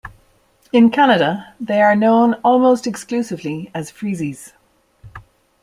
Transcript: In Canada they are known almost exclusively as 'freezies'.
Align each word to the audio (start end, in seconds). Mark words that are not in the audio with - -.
In 0.73 0.89
Canada 0.89 1.53
they 1.59 1.79
are 1.79 1.95
known 1.95 2.33
almost 2.43 2.87
exclusively 2.87 3.69
as 3.71 3.91
'freezies'. 3.91 4.53